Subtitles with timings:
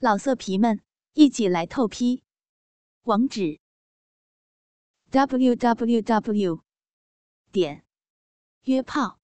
[0.00, 0.80] 老色皮们，
[1.14, 2.22] 一起来透批！
[3.02, 3.58] 网址
[5.10, 6.62] ：w w w
[7.50, 7.84] 点
[8.62, 9.18] 约炮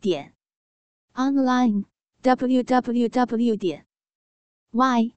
[0.00, 0.34] 点
[1.12, 1.84] online
[2.22, 3.86] w w w 点
[4.72, 5.14] y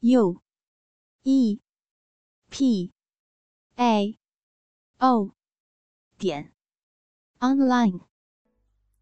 [0.00, 0.42] u
[1.22, 1.60] e
[2.50, 2.92] p
[3.76, 4.18] a
[4.98, 5.30] o
[6.18, 6.52] 点
[7.38, 8.00] online。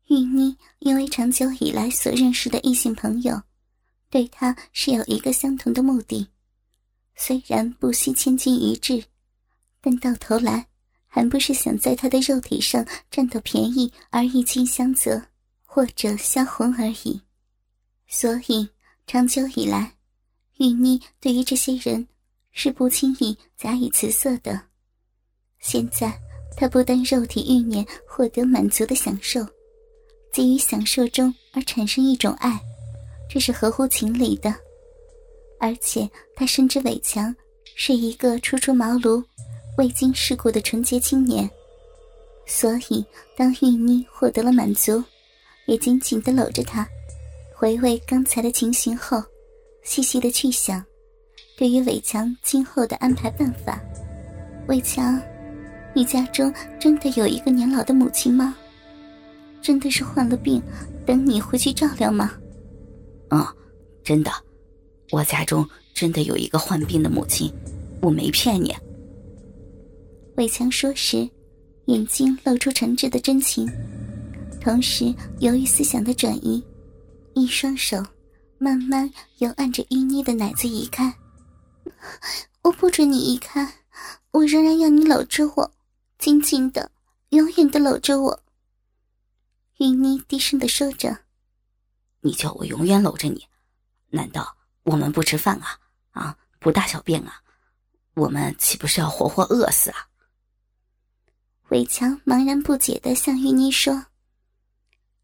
[0.08, 3.42] 玉妮因为长久以来所认识的异性朋友。
[4.12, 6.28] 对他是有一个相同的目的，
[7.14, 9.02] 虽然不惜千金一掷，
[9.80, 10.66] 但到头来
[11.06, 15.22] 还不是想在他的肉体上占到便宜而一亲相责，
[15.64, 17.22] 或者销魂而已。
[18.06, 18.68] 所以
[19.06, 19.94] 长久以来，
[20.58, 22.06] 玉妮对于这些人
[22.50, 24.60] 是不轻易假以辞色的。
[25.58, 26.12] 现在
[26.54, 29.40] 他不但肉体欲念获得满足的享受，
[30.34, 32.60] 基于享受中而产生一种爱。
[33.32, 34.54] 这是合乎情理的，
[35.58, 37.34] 而且他深知伟强
[37.74, 39.24] 是一个初出茅庐、
[39.78, 41.48] 未经世故的纯洁青年，
[42.44, 43.02] 所以
[43.34, 45.02] 当玉妮获得了满足，
[45.64, 46.86] 也紧紧的搂着他，
[47.54, 49.22] 回味刚才的情形后，
[49.82, 50.84] 细细的去想，
[51.56, 53.80] 对于伟强今后的安排办法。
[54.68, 55.18] 伟强，
[55.94, 58.54] 你家中真的有一个年老的母亲吗？
[59.62, 60.62] 真的是患了病，
[61.06, 62.32] 等你回去照料吗？
[63.34, 63.42] 嗯，
[64.04, 64.30] 真的，
[65.10, 67.50] 我家中真的有一个患病的母亲，
[68.02, 68.76] 我没骗你。
[70.36, 71.26] 伟强说时，
[71.86, 73.66] 眼睛露出诚挚的真情，
[74.60, 76.62] 同时由于思想的转移，
[77.32, 78.04] 一双手
[78.58, 81.10] 慢慢由按着玉妮的奶子移开。
[82.60, 83.66] 我不准你移开，
[84.32, 85.72] 我仍然要你搂着我，
[86.18, 86.90] 紧紧的，
[87.30, 88.42] 永远的搂着我。
[89.78, 91.21] 玉妮低声的说着。
[92.24, 93.46] 你叫我永远搂着你，
[94.08, 95.78] 难道我们不吃饭啊？
[96.12, 97.42] 啊，不大小便啊？
[98.14, 100.06] 我们岂不是要活活饿死啊？
[101.70, 104.06] 伟强茫然不解的向玉妮说。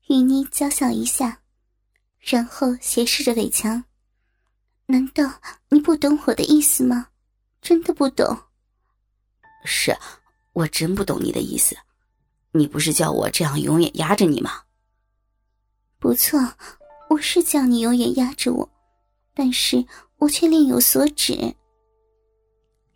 [0.08, 1.40] 玉妮娇笑一下，
[2.18, 3.84] 然后斜视着伟强
[4.86, 7.10] ：“难道你不懂我的意思吗？
[7.60, 8.44] 真的不懂
[9.64, 9.96] ？”“是，
[10.52, 11.76] 我真不懂你的意思。
[12.50, 14.62] 你不是叫我这样永远压着你吗
[16.00, 16.40] ？”“不错。”
[17.08, 18.68] 我是叫你永远压着我，
[19.34, 19.84] 但是
[20.18, 21.34] 我却另有所指。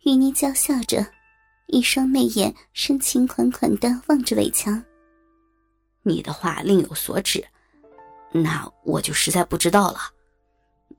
[0.03, 1.05] 玉妮娇笑着，
[1.67, 4.83] 一双媚眼深情款款的望着伟强。
[6.03, 7.43] 你的话另有所指，
[8.31, 9.99] 那我就实在不知道了。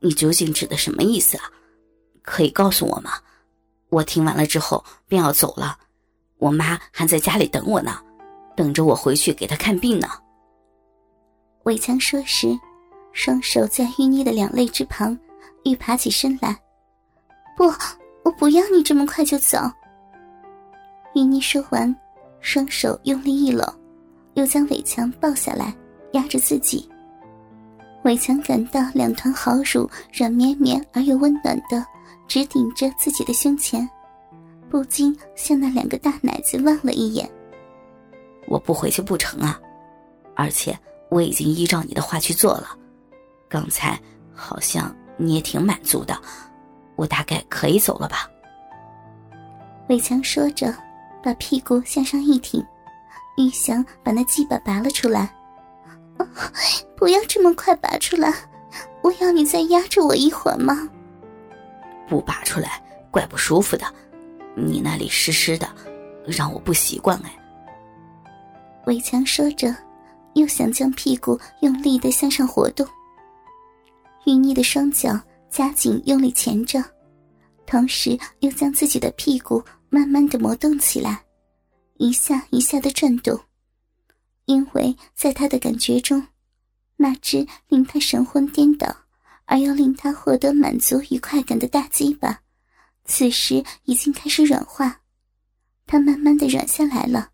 [0.00, 1.44] 你究竟指的什么意思啊？
[2.22, 3.12] 可以告诉我吗？
[3.90, 5.78] 我听完了之后便要走了，
[6.38, 8.02] 我妈还在家里等我呢，
[8.56, 10.08] 等着我回去给她看病呢。
[11.62, 12.58] 伟强说时。
[13.14, 15.16] 双手在玉妮的两肋之旁，
[15.64, 16.54] 欲爬起身来。
[17.56, 17.72] 不，
[18.24, 19.58] 我不要你这么快就走。
[21.14, 21.94] 玉妮说完，
[22.40, 23.64] 双手用力一搂，
[24.34, 25.72] 又将伟强抱下来，
[26.12, 26.86] 压着自己。
[28.02, 31.86] 伟强感到两团好乳软绵绵而又温暖的，
[32.26, 33.88] 直顶着自己的胸前，
[34.68, 37.30] 不禁向那两个大奶子望了一眼。
[38.48, 39.58] 我不回去不成啊！
[40.34, 40.76] 而且
[41.10, 42.76] 我已经依照你的话去做了。
[43.54, 43.96] 刚才
[44.34, 46.20] 好像你也挺满足的，
[46.96, 48.28] 我大概可以走了吧？
[49.88, 50.74] 伟强说着，
[51.22, 52.60] 把屁股向上一挺，
[53.36, 55.32] 玉祥把那鸡巴拔了出来。
[56.96, 58.34] 不要这么快拔出来，
[59.04, 60.88] 我要你再压着我一会儿吗？
[62.08, 63.86] 不拔出来怪不舒服的，
[64.56, 65.68] 你那里湿湿的，
[66.26, 67.30] 让我不习惯哎。
[68.86, 69.72] 伟强说着，
[70.32, 72.84] 又想将屁股用力的向上活动。
[74.26, 75.20] 玉妮的双脚
[75.50, 76.82] 加紧用力钳着，
[77.66, 81.24] 同时又将自己的屁股慢慢的挪动起来，
[81.98, 83.38] 一下一下的转动。
[84.46, 86.26] 因为在他的感觉中，
[86.96, 88.94] 那只令他神魂颠倒
[89.46, 92.40] 而又令他获得满足与快感的大鸡巴，
[93.04, 95.00] 此时已经开始软化，
[95.86, 97.30] 他慢慢的软下来了，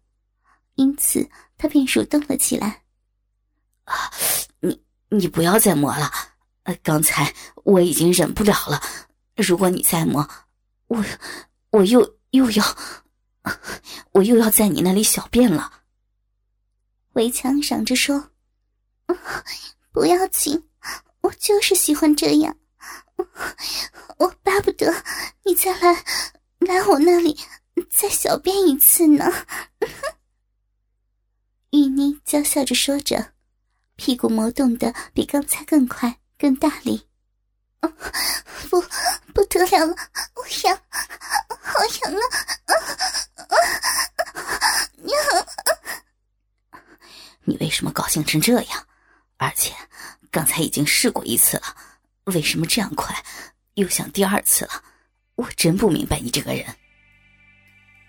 [0.75, 2.83] 因此他便蠕动了起来。
[3.85, 3.95] 啊，
[4.61, 6.11] 你你不要再磨了。
[6.83, 7.35] 刚才
[7.65, 8.81] 我已经忍不了了，
[9.37, 10.29] 如果你再摸，
[10.89, 11.05] 我
[11.71, 12.77] 我又又要，
[14.13, 15.83] 我又要在你那里小便了。
[17.15, 18.31] 围墙嚷着说
[19.93, 20.69] ：“不要紧，
[21.23, 22.57] 我就是喜欢这样，
[24.19, 25.05] 我巴不得
[25.45, 26.05] 你再来
[26.61, 27.37] 来我那里
[27.91, 29.25] 再小便一次呢。”
[31.73, 33.33] 玉妮娇笑着说着，
[33.97, 36.20] 屁股磨动的比刚才更快。
[36.41, 37.07] 更大力，
[39.73, 39.95] 痒了，
[40.35, 40.81] 我痒，
[41.61, 42.25] 好痒啊！
[47.45, 48.87] 你为什么高兴成这样？
[49.37, 49.75] 而且
[50.31, 51.77] 刚才已经试过一次了，
[52.25, 53.15] 为什么这样快
[53.75, 54.83] 又想第二次了？
[55.35, 56.65] 我真不明白你这个人。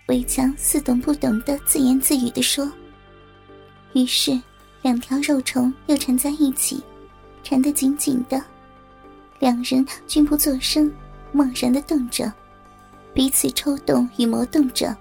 [0.08, 2.70] 魏强似懂不懂的自言自语的说。
[3.94, 4.40] 于是，
[4.80, 6.82] 两条肉虫又缠在一起，
[7.42, 8.42] 缠得紧紧的。
[9.38, 10.90] 两人均不作声，
[11.34, 12.32] 茫然的动着，
[13.12, 14.96] 彼此抽动与磨动着，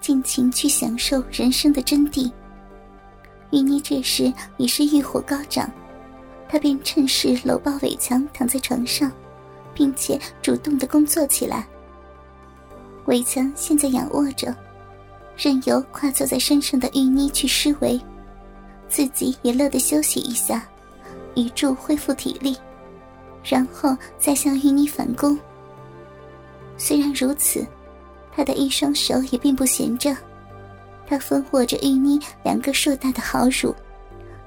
[0.00, 2.30] 尽情去享受人生的真谛。
[3.50, 5.70] 玉妮这时已是欲火高涨，
[6.48, 9.10] 她便趁势搂抱伟强，躺在床上，
[9.72, 11.66] 并且主动的工作起来。
[13.06, 14.54] 伟强现在仰卧着，
[15.36, 18.00] 任由跨坐在身上的玉妮去施为，
[18.88, 20.66] 自己也乐得休息一下，
[21.34, 22.56] 以助恢复体力，
[23.42, 25.38] 然后再向玉妮反攻。
[26.76, 27.66] 虽然如此，
[28.34, 30.16] 他的一双手也并不闲着。
[31.06, 33.74] 他分握着玉妮两个硕大的好乳，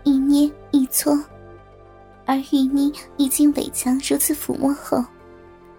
[0.03, 1.17] 一捏一搓，
[2.25, 5.05] 而玉妮一经伟强如此抚摸后，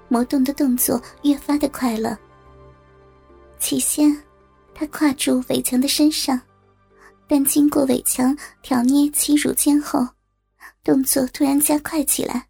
[0.09, 2.19] 魔动的动作越发的快了。
[3.59, 4.17] 起先，
[4.73, 6.41] 他跨住伟强的身上，
[7.27, 10.07] 但经过伟强挑捏其乳尖后，
[10.89, 12.47] 动作突然加快起来。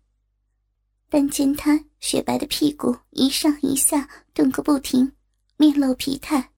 [1.11, 5.11] 但见他雪白的屁股一上一下动个不停，
[5.57, 6.49] 面露疲态。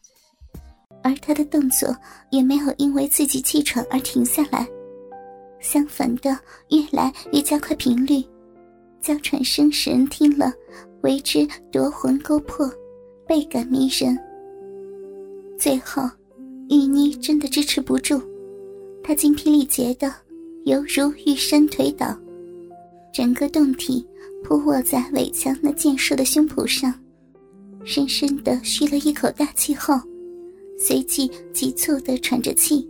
[1.02, 1.96] 而他的动作
[2.30, 4.68] 也没有因为自己气喘而停下来，
[5.58, 6.38] 相反的，
[6.68, 8.22] 越来越加快频率，
[9.00, 10.52] 娇喘声使人听了
[11.00, 12.70] 为之夺魂勾魄，
[13.26, 14.18] 倍感迷人。
[15.58, 16.02] 最后，
[16.68, 18.22] 玉妮真的支持不住，
[19.02, 20.14] 她精疲力竭的
[20.64, 22.16] 犹如玉山推倒，
[23.12, 24.06] 整个胴体
[24.44, 26.94] 扑卧在伟强那健硕的胸脯上，
[27.84, 29.94] 深深的吁了一口大气后。
[30.82, 32.88] 随即急促的喘着气。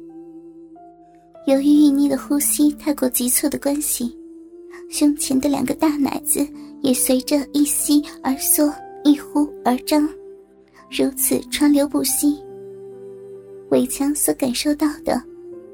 [1.49, 4.17] 由于玉妮的呼吸太过急促的关系，
[4.88, 6.46] 胸前的两个大奶子
[6.82, 8.72] 也随着一吸而缩，
[9.02, 10.08] 一呼而张，
[10.88, 12.38] 如此川流不息。
[13.70, 15.20] 伟强所感受到的，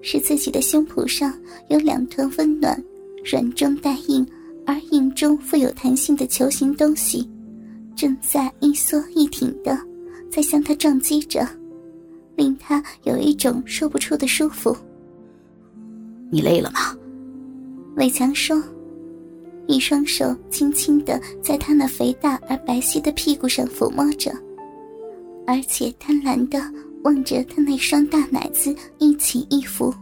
[0.08, 1.36] 是自己的胸脯上
[1.68, 2.80] 有两团温暖、
[3.24, 4.24] 软中带硬
[4.64, 7.28] 而硬中富有弹性的球形东西，
[7.96, 9.76] 正在一缩一挺的，
[10.30, 11.44] 在向他撞击着。
[12.36, 14.76] 令他有一种说不出的舒服。
[16.30, 16.94] 你累了吗？
[17.96, 18.62] 伟强说，
[19.66, 24.30] 一双手轻轻的在他那肥大而白皙的屁股上抚摸着，
[25.48, 26.60] 而且贪婪的
[27.06, 29.94] 望着他那双大奶子一起一伏。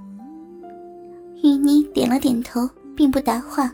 [1.43, 2.67] 玉妮点了点头，
[2.97, 3.71] 并不答话。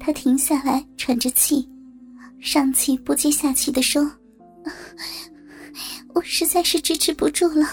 [0.00, 1.68] 他停下来喘着气，
[2.40, 4.10] 上气不接下气的说。
[6.14, 7.64] 我实在是支持不住了，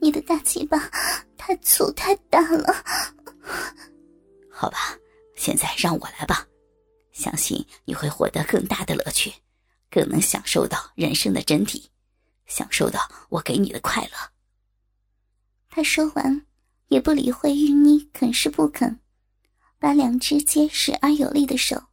[0.00, 0.90] 你的大鸡巴
[1.36, 2.74] 太粗太大了。
[4.50, 4.78] 好吧，
[5.36, 6.46] 现在让我来吧，
[7.12, 9.30] 相信你会获得更大的乐趣，
[9.90, 11.82] 更能享受到人生的真谛，
[12.46, 14.10] 享受到我给你的快乐。
[15.68, 16.46] 他说完，
[16.88, 19.00] 也不理会玉妮肯是不肯，
[19.78, 21.84] 把两只结实而有力的手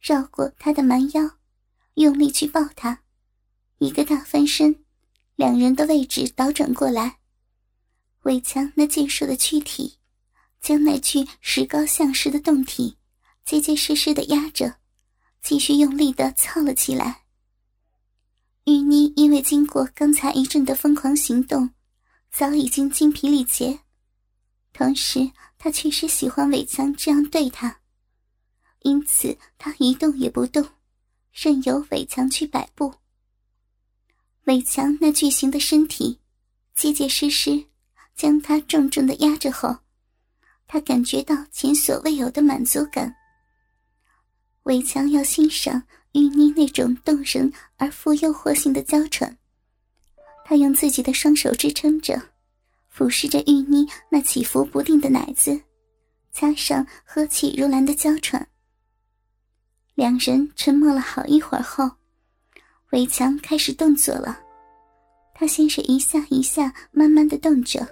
[0.00, 1.38] 绕过他的蛮腰，
[1.94, 3.02] 用力去抱他，
[3.78, 4.84] 一个大翻身。
[5.34, 7.18] 两人的位置倒转过来，
[8.24, 9.98] 伟强那健硕的躯体，
[10.60, 12.98] 将那具石膏像似的胴体
[13.44, 14.76] 结结实实的压着，
[15.40, 17.21] 继续用力的操了起来。
[18.64, 21.70] 玉妮因为经过刚才一阵的疯狂行动，
[22.30, 23.80] 早已经精疲力竭，
[24.72, 27.80] 同时她确实喜欢伟强这样对她，
[28.82, 30.64] 因此她一动也不动，
[31.32, 32.94] 任由伟强去摆布。
[34.44, 36.20] 伟强那巨型的身体，
[36.72, 37.66] 结结实实
[38.14, 39.78] 将他重重的压着后，
[40.68, 43.12] 他感觉到前所未有的满足感。
[44.64, 49.36] 伟强要欣赏玉妮那种动人而富诱惑性的娇喘，
[50.44, 52.20] 他用自己的双手支撑着，
[52.88, 55.60] 俯视着玉妮那起伏不定的奶子，
[56.30, 58.46] 加上呵气如兰的娇喘。
[59.94, 61.90] 两人沉默了好一会儿后。
[62.90, 64.38] 伟强开始动作了，
[65.34, 67.88] 他先是一下一下慢慢的动着，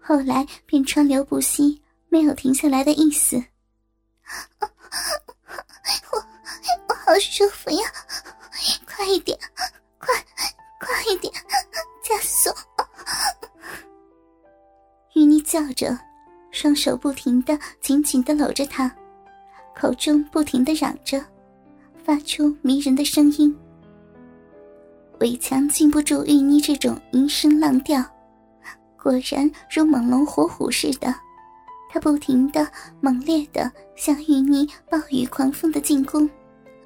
[0.00, 3.42] 后来便川流不息，没有停下来的意思。
[6.12, 6.24] 我
[7.06, 7.84] 好舒服呀，
[8.86, 9.38] 快一点，
[9.98, 10.08] 快
[10.80, 11.32] 快一点，
[12.02, 12.50] 加速！
[15.14, 15.96] 玉妮叫着，
[16.50, 18.90] 双手不停的紧紧的搂着他，
[19.76, 21.22] 口中不停的嚷着。
[22.02, 23.56] 发出迷人的声音。
[25.20, 28.04] 伟强禁不住玉妮这种吟声浪调，
[29.02, 31.14] 果然如猛龙活虎似的，
[31.90, 32.70] 他不停的、
[33.00, 36.28] 猛烈的向玉妮暴雨狂风的进攻。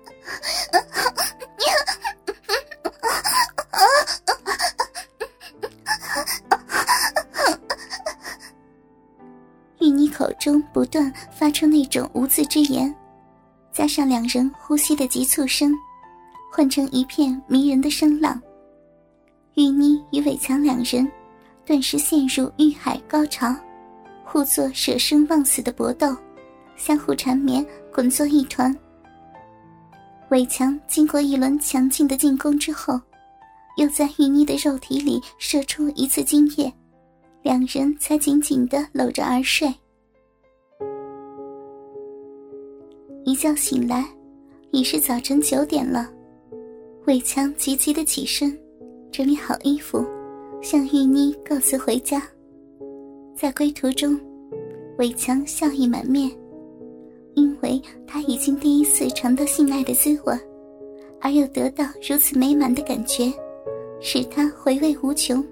[9.81, 12.93] 玉妮口中不断发出那种无字之言，
[13.73, 15.73] 加上两人呼吸的急促声，
[16.53, 18.43] 混成一片迷人的声浪。
[19.55, 21.11] 玉妮与伟强两人
[21.65, 23.55] 顿时陷入欲海高潮，
[24.25, 26.17] 互作舍生忘死的搏斗，
[26.77, 28.77] 相互缠绵，滚作一团。
[30.31, 33.01] 伟强经过一轮强劲的进攻之后，
[33.77, 36.73] 又在玉妮的肉体里射出一次精液。
[37.43, 39.73] 两人才紧紧的搂着而睡。
[43.25, 44.05] 一觉醒来，
[44.71, 46.11] 已是早晨九点了。
[47.07, 48.59] 伟强急急的起身，
[49.11, 50.05] 整理好衣服，
[50.61, 52.23] 向玉妮告辞回家。
[53.35, 54.19] 在归途中，
[54.99, 56.31] 伟强笑意满面，
[57.39, 60.37] 因为他已经第一次尝到性爱的滋味，
[61.21, 63.33] 而又得到如此美满的感觉，
[64.01, 65.45] 使他回味无穷。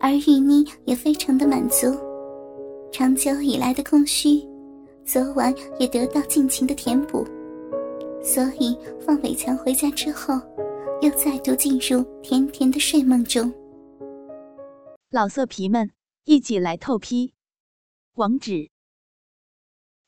[0.00, 1.96] 而玉妮也非常的满足，
[2.90, 4.42] 长久以来的空虚，
[5.04, 7.24] 昨晚也得到尽情的填补，
[8.20, 10.34] 所以放伟强回家之后，
[11.02, 13.52] 又再度进入甜甜的睡梦中。
[15.10, 15.88] 老色皮们，
[16.24, 17.32] 一起来透批，
[18.14, 18.68] 网址